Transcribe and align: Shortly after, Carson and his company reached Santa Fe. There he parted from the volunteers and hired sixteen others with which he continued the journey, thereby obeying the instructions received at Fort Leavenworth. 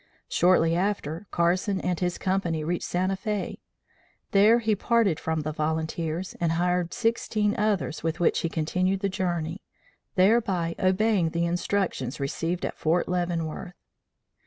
Shortly 0.29 0.75
after, 0.75 1.27
Carson 1.29 1.79
and 1.79 1.99
his 1.99 2.17
company 2.17 2.63
reached 2.63 2.87
Santa 2.87 3.15
Fe. 3.15 3.59
There 4.31 4.57
he 4.57 4.73
parted 4.73 5.19
from 5.19 5.41
the 5.41 5.51
volunteers 5.51 6.35
and 6.41 6.53
hired 6.53 6.91
sixteen 6.91 7.55
others 7.55 8.01
with 8.01 8.19
which 8.19 8.39
he 8.39 8.49
continued 8.49 9.01
the 9.01 9.09
journey, 9.09 9.61
thereby 10.15 10.73
obeying 10.79 11.29
the 11.29 11.45
instructions 11.45 12.19
received 12.19 12.65
at 12.65 12.79
Fort 12.79 13.07
Leavenworth. 13.07 13.73